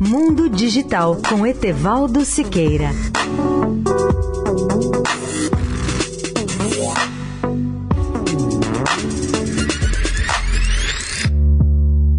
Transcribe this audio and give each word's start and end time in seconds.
Mundo 0.00 0.48
Digital 0.48 1.16
com 1.28 1.46
Etevaldo 1.46 2.24
Siqueira. 2.24 2.90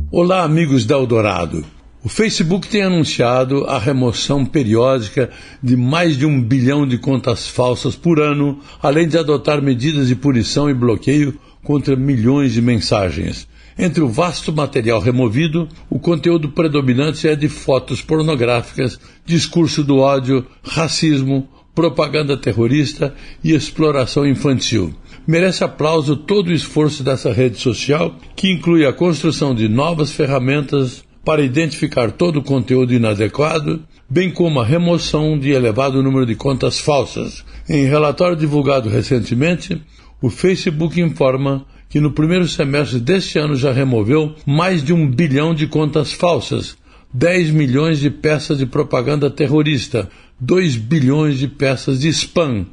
Olá, 0.10 0.44
amigos 0.44 0.86
da 0.86 0.96
Eldorado. 0.96 1.66
O 2.04 2.08
Facebook 2.10 2.70
tem 2.70 2.84
anunciado 2.84 3.66
a 3.66 3.78
remoção 3.78 4.46
periódica 4.46 5.30
de 5.62 5.76
mais 5.76 6.16
de 6.16 6.26
um 6.26 6.42
bilhão 6.42 6.88
de 6.88 6.98
contas 6.98 7.50
falsas 7.50 7.98
por 7.98 8.18
ano, 8.18 8.62
além 8.82 9.10
de 9.10 9.18
adotar 9.18 9.62
medidas 9.62 10.08
de 10.08 10.16
punição 10.16 10.70
e 10.70 10.74
bloqueio 10.74 11.38
contra 11.64 11.98
milhões 11.98 12.54
de 12.54 12.62
mensagens. 12.62 13.46
Entre 13.80 14.02
o 14.02 14.08
vasto 14.08 14.52
material 14.52 15.00
removido, 15.00 15.70
o 15.88 16.00
conteúdo 16.00 16.50
predominante 16.50 17.28
é 17.28 17.36
de 17.36 17.48
fotos 17.48 18.02
pornográficas, 18.02 19.00
discurso 19.24 19.84
do 19.84 19.98
ódio, 19.98 20.46
racismo, 20.64 21.48
propaganda 21.76 22.36
terrorista 22.36 23.14
e 23.44 23.54
exploração 23.54 24.26
infantil. 24.26 24.96
Merece 25.28 25.64
aplauso 25.64 26.16
todo 26.16 26.48
o 26.48 26.54
esforço 26.54 27.04
dessa 27.04 27.32
rede 27.32 27.60
social, 27.60 28.16
que 28.36 28.52
inclui 28.52 28.84
a 28.84 28.92
construção 28.92 29.54
de 29.54 29.68
novas 29.68 30.12
ferramentas 30.12 31.04
para 31.24 31.44
identificar 31.44 32.12
todo 32.12 32.38
o 32.38 32.44
conteúdo 32.44 32.94
inadequado, 32.94 33.84
bem 34.10 34.32
como 34.32 34.60
a 34.60 34.66
remoção 34.66 35.38
de 35.38 35.52
elevado 35.52 36.02
número 36.02 36.26
de 36.26 36.34
contas 36.34 36.80
falsas. 36.80 37.46
Em 37.70 37.86
relatório 37.86 38.36
divulgado 38.36 38.90
recentemente, 38.90 39.80
o 40.20 40.32
Facebook 40.32 41.00
informa 41.00 41.64
que 41.90 42.00
no 42.00 42.12
primeiro 42.12 42.48
semestre 42.48 43.00
deste 43.00 43.40
ano 43.40 43.56
já 43.56 43.72
removeu 43.72 44.36
mais 44.46 44.84
de 44.84 44.94
um 44.94 45.10
bilhão 45.10 45.54
de 45.54 45.68
contas 45.68 46.12
falsas, 46.12 46.78
10 47.14 47.52
milhões 47.52 48.00
de 48.00 48.10
peças 48.10 48.58
de 48.58 48.66
propaganda 48.66 49.30
terrorista, 49.30 50.10
2 50.40 50.76
bilhões 50.76 51.40
de 51.40 51.48
peças 51.48 52.02
de 52.02 52.10
spam, 52.10 52.66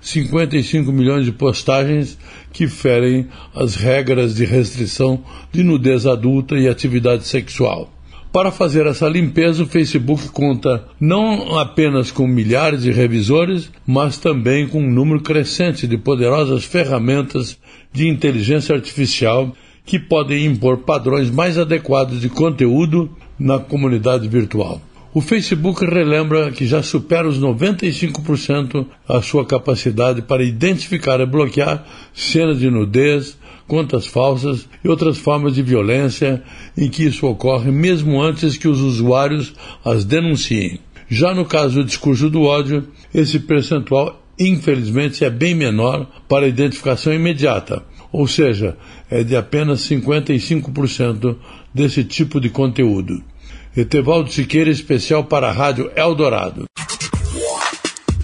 55 0.00 0.90
milhões 0.90 1.24
de 1.24 1.32
postagens 1.32 2.18
que 2.52 2.66
ferem 2.66 3.28
as 3.54 3.76
regras 3.76 4.34
de 4.34 4.44
restrição 4.44 5.22
de 5.52 5.62
nudez 5.62 6.06
adulta 6.06 6.56
e 6.56 6.68
atividade 6.68 7.26
sexual. 7.26 7.92
Para 8.32 8.50
fazer 8.50 8.86
essa 8.86 9.06
limpeza, 9.06 9.62
o 9.62 9.66
Facebook 9.66 10.30
conta 10.30 10.84
não 10.98 11.58
apenas 11.58 12.10
com 12.10 12.26
milhares 12.26 12.82
de 12.82 12.90
revisores, 12.90 13.70
mas 13.86 14.16
também 14.16 14.66
com 14.66 14.80
um 14.80 14.90
número 14.90 15.20
crescente 15.20 15.86
de 15.86 15.98
poderosas 15.98 16.64
ferramentas 16.64 17.58
de 17.92 18.08
inteligência 18.08 18.74
artificial 18.74 19.54
que 19.84 19.98
podem 19.98 20.46
impor 20.46 20.78
padrões 20.78 21.30
mais 21.30 21.58
adequados 21.58 22.22
de 22.22 22.30
conteúdo 22.30 23.10
na 23.38 23.58
comunidade 23.58 24.26
virtual. 24.28 24.80
O 25.12 25.20
Facebook 25.20 25.84
relembra 25.84 26.50
que 26.50 26.66
já 26.66 26.82
supera 26.82 27.28
os 27.28 27.38
95% 27.38 28.86
a 29.06 29.20
sua 29.20 29.44
capacidade 29.44 30.22
para 30.22 30.42
identificar 30.42 31.20
e 31.20 31.26
bloquear 31.26 31.84
cenas 32.14 32.60
de 32.60 32.70
nudez, 32.70 33.36
contas 33.66 34.06
falsas 34.06 34.68
e 34.84 34.88
outras 34.88 35.18
formas 35.18 35.54
de 35.54 35.62
violência 35.62 36.42
em 36.76 36.88
que 36.88 37.04
isso 37.04 37.26
ocorre 37.26 37.70
mesmo 37.70 38.20
antes 38.20 38.56
que 38.56 38.68
os 38.68 38.80
usuários 38.80 39.54
as 39.84 40.04
denunciem. 40.04 40.80
Já 41.08 41.34
no 41.34 41.44
caso 41.44 41.76
do 41.76 41.84
discurso 41.84 42.30
do 42.30 42.42
ódio, 42.42 42.88
esse 43.14 43.38
percentual 43.38 44.22
infelizmente 44.38 45.24
é 45.24 45.30
bem 45.30 45.54
menor 45.54 46.06
para 46.28 46.46
a 46.46 46.48
identificação 46.48 47.12
imediata, 47.12 47.84
ou 48.10 48.26
seja, 48.26 48.76
é 49.10 49.22
de 49.22 49.36
apenas 49.36 49.80
55% 49.88 51.36
desse 51.72 52.04
tipo 52.04 52.40
de 52.40 52.48
conteúdo. 52.48 53.22
Etevaldo 53.76 54.30
Siqueira, 54.30 54.70
especial 54.70 55.24
para 55.24 55.48
a 55.48 55.52
Rádio 55.52 55.90
Eldorado. 55.96 56.64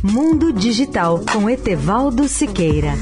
Mundo 0.02 0.52
Digital 0.52 1.20
com 1.32 1.48
Etevaldo 1.48 2.28
Siqueira. 2.28 2.94